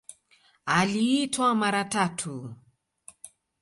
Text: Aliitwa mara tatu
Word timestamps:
Aliitwa 0.65 1.55
mara 1.55 1.83
tatu 1.83 2.55